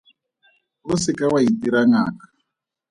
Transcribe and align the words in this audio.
O 0.91 0.93
se 1.03 1.11
ka 1.17 1.25
wa 1.31 1.39
itira 1.49 1.81
ngaka. 1.89 2.25